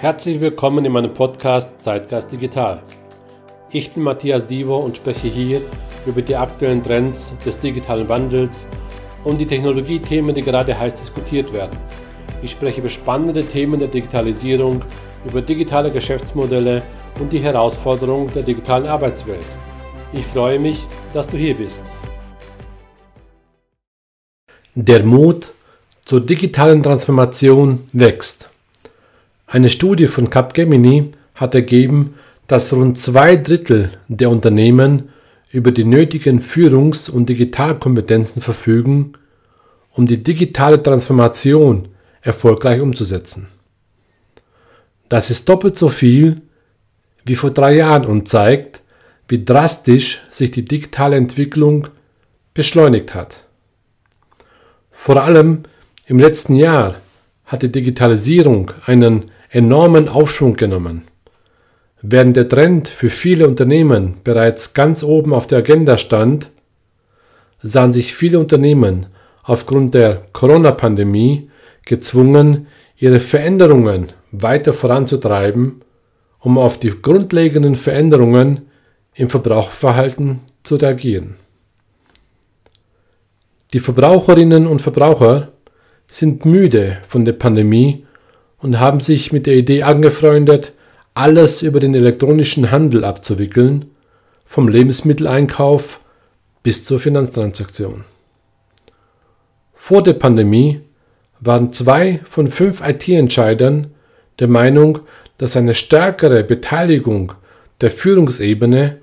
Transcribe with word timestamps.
Herzlich 0.00 0.40
willkommen 0.40 0.86
in 0.86 0.92
meinem 0.92 1.12
Podcast 1.12 1.84
Zeitgeist 1.84 2.32
Digital. 2.32 2.82
Ich 3.70 3.92
bin 3.92 4.02
Matthias 4.02 4.46
Divo 4.46 4.78
und 4.78 4.96
spreche 4.96 5.28
hier 5.28 5.60
über 6.06 6.22
die 6.22 6.34
aktuellen 6.34 6.82
Trends 6.82 7.34
des 7.44 7.60
digitalen 7.60 8.08
Wandels 8.08 8.66
und 9.24 9.38
die 9.38 9.46
Technologiethemen, 9.46 10.34
die 10.34 10.40
gerade 10.40 10.78
heiß 10.78 10.94
diskutiert 10.94 11.52
werden. 11.52 11.78
Ich 12.40 12.52
spreche 12.52 12.80
über 12.80 12.88
spannende 12.88 13.44
Themen 13.44 13.78
der 13.78 13.88
Digitalisierung, 13.88 14.82
über 15.28 15.42
digitale 15.42 15.90
Geschäftsmodelle 15.90 16.80
und 17.20 17.30
die 17.30 17.40
Herausforderungen 17.40 18.32
der 18.32 18.44
digitalen 18.44 18.86
Arbeitswelt. 18.86 19.44
Ich 20.14 20.24
freue 20.24 20.58
mich, 20.58 20.82
dass 21.12 21.28
du 21.28 21.36
hier 21.36 21.54
bist. 21.54 21.84
Der 24.74 25.04
Mut 25.04 25.50
zur 26.06 26.22
digitalen 26.22 26.82
Transformation 26.82 27.80
wächst. 27.92 28.50
Eine 29.52 29.68
Studie 29.68 30.06
von 30.06 30.30
Capgemini 30.30 31.10
hat 31.34 31.56
ergeben, 31.56 32.14
dass 32.46 32.72
rund 32.72 32.96
zwei 32.98 33.34
Drittel 33.34 33.90
der 34.06 34.30
Unternehmen 34.30 35.08
über 35.50 35.72
die 35.72 35.82
nötigen 35.82 36.40
Führungs- 36.40 37.10
und 37.10 37.28
Digitalkompetenzen 37.28 38.42
verfügen, 38.42 39.14
um 39.92 40.06
die 40.06 40.22
digitale 40.22 40.80
Transformation 40.80 41.88
erfolgreich 42.22 42.80
umzusetzen. 42.80 43.48
Das 45.08 45.30
ist 45.30 45.48
doppelt 45.48 45.76
so 45.76 45.88
viel 45.88 46.42
wie 47.24 47.34
vor 47.34 47.50
drei 47.50 47.74
Jahren 47.74 48.06
und 48.06 48.28
zeigt, 48.28 48.82
wie 49.26 49.44
drastisch 49.44 50.20
sich 50.30 50.52
die 50.52 50.64
digitale 50.64 51.16
Entwicklung 51.16 51.88
beschleunigt 52.54 53.16
hat. 53.16 53.42
Vor 54.92 55.20
allem 55.20 55.64
im 56.06 56.20
letzten 56.20 56.54
Jahr 56.54 56.94
hat 57.46 57.62
die 57.62 57.72
Digitalisierung 57.72 58.70
einen 58.86 59.24
enormen 59.50 60.08
Aufschwung 60.08 60.54
genommen. 60.54 61.02
Während 62.02 62.36
der 62.36 62.48
Trend 62.48 62.88
für 62.88 63.10
viele 63.10 63.46
Unternehmen 63.46 64.14
bereits 64.24 64.72
ganz 64.72 65.02
oben 65.02 65.34
auf 65.34 65.46
der 65.46 65.58
Agenda 65.58 65.98
stand, 65.98 66.48
sahen 67.62 67.92
sich 67.92 68.14
viele 68.14 68.38
Unternehmen 68.38 69.06
aufgrund 69.42 69.92
der 69.94 70.22
Corona-Pandemie 70.32 71.50
gezwungen, 71.84 72.68
ihre 72.96 73.20
Veränderungen 73.20 74.12
weiter 74.30 74.72
voranzutreiben, 74.72 75.82
um 76.38 76.56
auf 76.56 76.78
die 76.78 76.90
grundlegenden 77.02 77.74
Veränderungen 77.74 78.62
im 79.14 79.28
Verbraucherverhalten 79.28 80.40
zu 80.62 80.76
reagieren. 80.76 81.36
Die 83.72 83.80
Verbraucherinnen 83.80 84.66
und 84.66 84.80
Verbraucher 84.80 85.52
sind 86.06 86.44
müde 86.44 86.98
von 87.06 87.24
der 87.24 87.34
Pandemie 87.34 88.06
und 88.60 88.78
haben 88.78 89.00
sich 89.00 89.32
mit 89.32 89.46
der 89.46 89.54
Idee 89.54 89.82
angefreundet, 89.82 90.72
alles 91.14 91.62
über 91.62 91.80
den 91.80 91.94
elektronischen 91.94 92.70
Handel 92.70 93.04
abzuwickeln, 93.04 93.86
vom 94.44 94.68
Lebensmitteleinkauf 94.68 96.00
bis 96.62 96.84
zur 96.84 97.00
Finanztransaktion. 97.00 98.04
Vor 99.72 100.02
der 100.02 100.12
Pandemie 100.14 100.80
waren 101.40 101.72
zwei 101.72 102.20
von 102.24 102.48
fünf 102.48 102.82
IT-Entscheidern 102.86 103.92
der 104.38 104.48
Meinung, 104.48 105.00
dass 105.38 105.56
eine 105.56 105.74
stärkere 105.74 106.44
Beteiligung 106.44 107.32
der 107.80 107.90
Führungsebene 107.90 108.98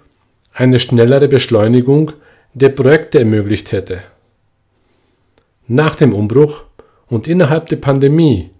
eine 0.53 0.79
schnellere 0.79 1.27
Beschleunigung 1.27 2.11
der 2.53 2.69
Projekte 2.69 3.19
ermöglicht 3.19 3.71
hätte. 3.71 4.01
Nach 5.67 5.95
dem 5.95 6.13
Umbruch 6.13 6.63
und 7.07 7.27
innerhalb 7.27 7.67
der 7.67 7.77
Pandemie 7.77 8.51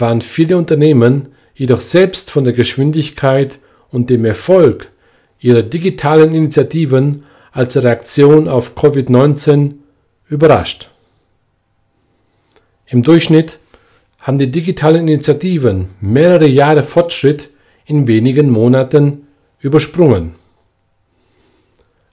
waren 0.00 0.20
viele 0.20 0.56
Unternehmen 0.56 1.28
jedoch 1.54 1.80
selbst 1.80 2.30
von 2.30 2.44
der 2.44 2.52
Geschwindigkeit 2.52 3.58
und 3.90 4.10
dem 4.10 4.24
Erfolg 4.24 4.90
ihrer 5.40 5.62
digitalen 5.62 6.34
Initiativen 6.34 7.24
als 7.52 7.76
Reaktion 7.76 8.48
auf 8.48 8.76
Covid-19 8.76 9.74
überrascht. 10.28 10.90
Im 12.86 13.02
Durchschnitt 13.02 13.58
haben 14.18 14.38
die 14.38 14.50
digitalen 14.50 15.06
Initiativen 15.06 15.90
mehrere 16.00 16.46
Jahre 16.46 16.82
Fortschritt 16.82 17.50
in 17.86 18.06
wenigen 18.06 18.50
Monaten 18.50 19.26
übersprungen. 19.60 20.34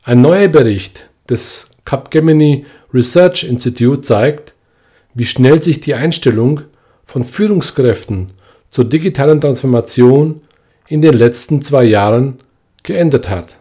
Ein 0.03 0.22
neuer 0.22 0.47
Bericht 0.47 1.09
des 1.29 1.69
Capgemini 1.85 2.66
Research 2.94 3.44
Institute 3.44 4.01
zeigt, 4.01 4.53
wie 5.13 5.25
schnell 5.25 5.61
sich 5.61 5.81
die 5.81 5.95
Einstellung 5.95 6.61
von 7.11 7.25
Führungskräften 7.25 8.27
zur 8.69 8.85
digitalen 8.85 9.41
Transformation 9.41 10.39
in 10.88 11.01
den 11.01 11.13
letzten 11.13 11.61
zwei 11.61 11.83
Jahren 11.83 12.39
geändert 12.83 13.29
hat. 13.29 13.57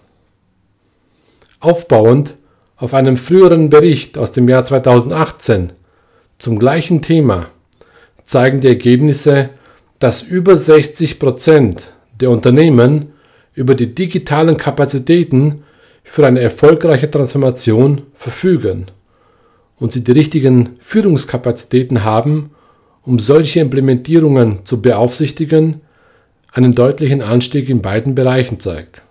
Aufbauend 1.58 2.34
auf 2.76 2.94
einem 2.94 3.16
früheren 3.16 3.68
Bericht 3.68 4.18
aus 4.18 4.30
dem 4.30 4.48
Jahr 4.48 4.64
2018 4.64 5.72
zum 6.38 6.60
gleichen 6.60 7.02
Thema 7.02 7.48
zeigen 8.22 8.60
die 8.60 8.68
Ergebnisse, 8.68 9.50
dass 9.98 10.22
über 10.22 10.56
60 10.56 11.18
Prozent 11.18 11.90
der 12.20 12.30
Unternehmen 12.30 13.14
über 13.52 13.74
die 13.74 13.96
digitalen 13.96 14.58
Kapazitäten 14.58 15.64
für 16.04 16.24
eine 16.24 16.38
erfolgreiche 16.38 17.10
Transformation 17.10 18.02
verfügen 18.14 18.86
und 19.76 19.90
sie 19.90 20.04
die 20.04 20.12
richtigen 20.12 20.76
Führungskapazitäten 20.78 22.04
haben, 22.04 22.50
um 23.04 23.18
solche 23.18 23.60
Implementierungen 23.60 24.64
zu 24.64 24.82
beaufsichtigen, 24.82 25.80
einen 26.52 26.74
deutlichen 26.74 27.22
Anstieg 27.22 27.68
in 27.68 27.80
beiden 27.80 28.14
Bereichen 28.14 28.60
zeigt. 28.60 29.02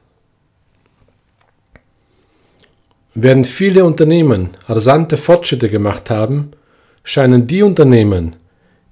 Während 3.15 3.47
viele 3.47 3.85
Unternehmen 3.85 4.49
rasante 4.67 5.17
Fortschritte 5.17 5.69
gemacht 5.69 6.09
haben, 6.09 6.51
scheinen 7.03 7.47
die 7.47 7.63
Unternehmen, 7.63 8.35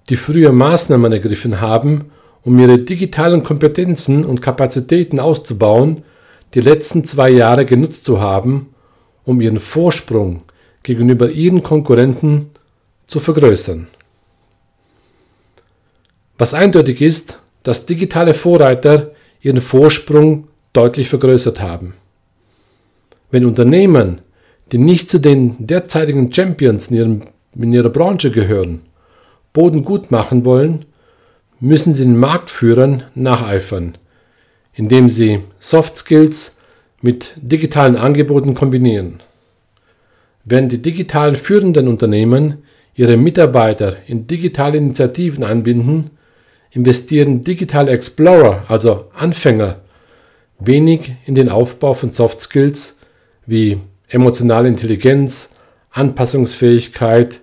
die 0.09 0.15
früher 0.15 0.51
Maßnahmen 0.51 1.11
ergriffen 1.11 1.61
haben, 1.61 2.11
um 2.43 2.57
ihre 2.59 2.77
digitalen 2.77 3.43
Kompetenzen 3.43 4.25
und 4.25 4.41
Kapazitäten 4.41 5.19
auszubauen, 5.19 6.03
die 6.53 6.61
letzten 6.61 7.03
zwei 7.03 7.29
Jahre 7.29 7.65
genutzt 7.65 8.05
zu 8.05 8.21
haben, 8.21 8.69
um 9.25 9.41
ihren 9.41 9.59
Vorsprung 9.59 10.43
gegenüber 10.81 11.29
ihren 11.29 11.61
Konkurrenten 11.61 12.49
zu 13.07 13.19
vergrößern 13.19 13.87
was 16.37 16.53
eindeutig 16.53 17.01
ist, 17.01 17.39
dass 17.63 17.85
digitale 17.85 18.33
Vorreiter 18.33 19.11
ihren 19.41 19.61
Vorsprung 19.61 20.47
deutlich 20.73 21.09
vergrößert 21.09 21.61
haben. 21.61 21.93
Wenn 23.31 23.45
Unternehmen, 23.45 24.21
die 24.71 24.77
nicht 24.77 25.09
zu 25.09 25.19
den 25.19 25.55
derzeitigen 25.65 26.31
Champions 26.31 26.87
in, 26.87 26.95
ihrem, 26.95 27.21
in 27.55 27.73
ihrer 27.73 27.89
Branche 27.89 28.31
gehören, 28.31 28.81
Boden 29.53 29.83
gut 29.83 30.11
machen 30.11 30.45
wollen, 30.45 30.85
müssen 31.59 31.93
sie 31.93 32.03
den 32.03 32.17
Marktführern 32.17 33.03
nacheifern, 33.15 33.97
indem 34.73 35.09
sie 35.09 35.39
Soft 35.59 35.97
Skills 35.97 36.57
mit 37.01 37.33
digitalen 37.37 37.95
Angeboten 37.95 38.53
kombinieren. 38.53 39.21
Wenn 40.45 40.69
die 40.69 40.81
digitalen 40.81 41.35
führenden 41.35 41.87
Unternehmen 41.87 42.59
ihre 42.95 43.17
Mitarbeiter 43.17 43.97
in 44.07 44.27
digitale 44.27 44.77
Initiativen 44.77 45.43
einbinden, 45.43 46.11
investieren 46.77 47.43
Digital 47.43 47.89
Explorer, 47.89 48.63
also 48.67 49.05
Anfänger, 49.15 49.81
wenig 50.59 51.15
in 51.25 51.33
den 51.33 51.49
Aufbau 51.49 51.95
von 51.95 52.11
Soft 52.11 52.39
Skills 52.39 52.99
wie 53.47 53.79
emotionale 54.07 54.67
Intelligenz, 54.67 55.55
Anpassungsfähigkeit 55.89 57.41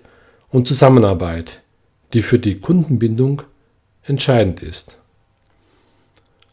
und 0.49 0.67
Zusammenarbeit, 0.67 1.59
die 2.13 2.21
für 2.21 2.39
die 2.39 2.61
Kundenbindung 2.61 3.41
entscheidend 4.03 4.63
ist. 4.63 4.97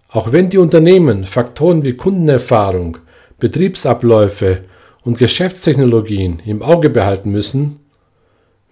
Auch 0.08 0.32
wenn 0.32 0.50
die 0.50 0.58
Unternehmen 0.58 1.24
Faktoren 1.24 1.84
wie 1.84 1.94
Kundenerfahrung, 1.94 2.98
Betriebsabläufe 3.38 4.62
und 5.04 5.18
Geschäftstechnologien 5.18 6.42
im 6.44 6.62
Auge 6.62 6.90
behalten 6.90 7.30
müssen, 7.30 7.78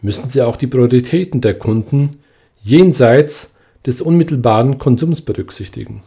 müssen 0.02 0.28
sie 0.28 0.42
auch 0.42 0.56
die 0.56 0.66
Prioritäten 0.66 1.40
der 1.40 1.54
Kunden 1.54 2.18
jenseits 2.60 3.54
des 3.86 4.00
unmittelbaren 4.00 4.78
Konsums 4.78 5.20
berücksichtigen. 5.22 6.02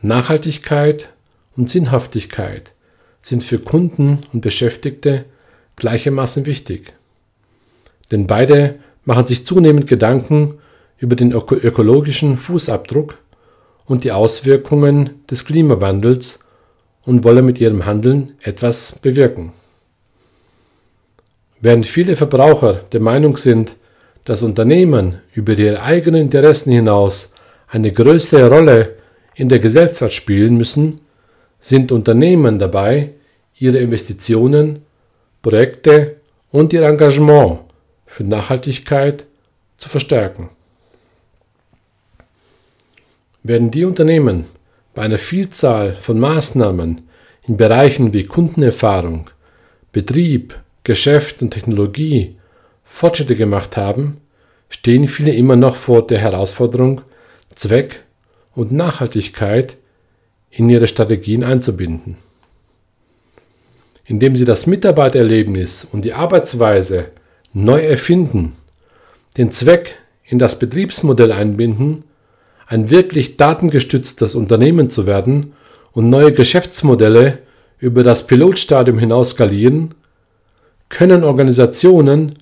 Nachhaltigkeit 0.00 1.10
und 1.56 1.68
Sinnhaftigkeit 1.68 2.72
sind 3.22 3.42
für 3.42 3.58
Kunden 3.58 4.20
und 4.32 4.40
Beschäftigte 4.40 5.24
gleichermaßen 5.76 6.46
wichtig. 6.46 6.92
Denn 8.10 8.26
beide 8.26 8.78
machen 9.04 9.26
sich 9.26 9.44
zunehmend 9.44 9.86
Gedanken 9.86 10.58
über 10.98 11.16
den 11.16 11.32
öko 11.32 11.54
ökologischen 11.54 12.36
Fußabdruck 12.36 13.18
und 13.86 14.04
die 14.04 14.12
Auswirkungen 14.12 15.10
des 15.30 15.44
Klimawandels 15.44 16.40
und 17.04 17.24
wollen 17.24 17.44
mit 17.44 17.60
ihrem 17.60 17.86
Handeln 17.86 18.34
etwas 18.40 18.98
bewirken. 19.00 19.52
Während 21.60 21.86
viele 21.86 22.16
Verbraucher 22.16 22.84
der 22.92 23.00
Meinung 23.00 23.36
sind, 23.36 23.76
dass 24.24 24.42
Unternehmen 24.42 25.20
über 25.34 25.52
ihre 25.52 25.82
eigenen 25.82 26.22
Interessen 26.22 26.72
hinaus 26.72 27.34
eine 27.68 27.92
größere 27.92 28.48
Rolle 28.48 28.96
in 29.34 29.48
der 29.48 29.58
Gesellschaft 29.58 30.14
spielen 30.14 30.56
müssen, 30.56 31.00
sind 31.60 31.92
Unternehmen 31.92 32.58
dabei, 32.58 33.14
ihre 33.58 33.78
Investitionen, 33.78 34.82
Projekte 35.42 36.16
und 36.50 36.72
ihr 36.72 36.82
Engagement 36.82 37.60
für 38.06 38.24
Nachhaltigkeit 38.24 39.26
zu 39.76 39.88
verstärken. 39.88 40.50
Werden 43.42 43.70
die 43.70 43.84
Unternehmen 43.84 44.46
bei 44.94 45.02
einer 45.02 45.18
Vielzahl 45.18 45.94
von 45.94 46.18
Maßnahmen 46.18 47.02
in 47.46 47.56
Bereichen 47.56 48.12
wie 48.12 48.24
Kundenerfahrung, 48.24 49.30
Betrieb, 49.92 50.58
Geschäft 50.84 51.40
und 51.42 51.50
Technologie 51.50 52.37
Fortschritte 52.88 53.36
gemacht 53.36 53.76
haben, 53.76 54.18
stehen 54.70 55.06
viele 55.06 55.32
immer 55.32 55.56
noch 55.56 55.76
vor 55.76 56.06
der 56.06 56.18
Herausforderung, 56.18 57.02
Zweck 57.54 58.02
und 58.54 58.72
Nachhaltigkeit 58.72 59.76
in 60.50 60.68
ihre 60.68 60.88
Strategien 60.88 61.44
einzubinden. 61.44 62.16
Indem 64.04 64.36
sie 64.36 64.44
das 64.44 64.66
Mitarbeitererlebnis 64.66 65.86
und 65.90 66.04
die 66.04 66.14
Arbeitsweise 66.14 67.06
neu 67.52 67.80
erfinden, 67.80 68.56
den 69.36 69.52
Zweck 69.52 69.96
in 70.24 70.38
das 70.38 70.58
Betriebsmodell 70.58 71.30
einbinden, 71.30 72.04
ein 72.66 72.90
wirklich 72.90 73.36
datengestütztes 73.36 74.34
Unternehmen 74.34 74.90
zu 74.90 75.06
werden 75.06 75.52
und 75.92 76.08
neue 76.08 76.32
Geschäftsmodelle 76.32 77.38
über 77.78 78.02
das 78.02 78.26
Pilotstadium 78.26 78.98
hinaus 78.98 79.30
skalieren, 79.30 79.94
können 80.88 81.22
Organisationen 81.22 82.34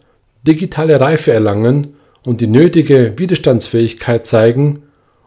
digitale 0.46 1.00
Reife 1.00 1.32
erlangen 1.32 1.94
und 2.24 2.40
die 2.40 2.46
nötige 2.46 3.18
Widerstandsfähigkeit 3.18 4.26
zeigen, 4.26 4.82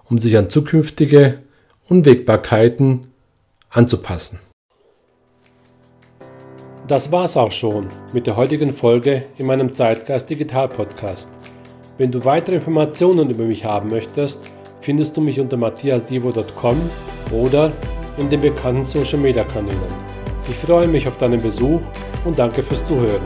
um 0.09 0.17
sich 0.17 0.37
an 0.37 0.49
zukünftige 0.49 1.39
Unwägbarkeiten 1.87 3.07
anzupassen. 3.69 4.39
Das 6.87 7.11
war's 7.11 7.37
auch 7.37 7.51
schon 7.51 7.87
mit 8.13 8.25
der 8.25 8.35
heutigen 8.35 8.73
Folge 8.73 9.23
in 9.37 9.45
meinem 9.45 9.75
Zeitgeist 9.75 10.29
Digital 10.29 10.67
Podcast. 10.67 11.29
Wenn 11.99 12.11
du 12.11 12.25
weitere 12.25 12.55
Informationen 12.55 13.29
über 13.29 13.43
mich 13.43 13.63
haben 13.63 13.89
möchtest, 13.89 14.41
findest 14.81 15.15
du 15.15 15.21
mich 15.21 15.39
unter 15.39 15.57
matthiasdivo.com 15.57 16.77
oder 17.31 17.71
in 18.17 18.29
den 18.29 18.41
bekannten 18.41 18.83
Social 18.83 19.19
Media 19.19 19.43
Kanälen. 19.43 19.79
Ich 20.49 20.55
freue 20.55 20.87
mich 20.87 21.07
auf 21.07 21.17
deinen 21.17 21.41
Besuch 21.41 21.81
und 22.25 22.39
danke 22.39 22.63
fürs 22.63 22.83
Zuhören. 22.83 23.21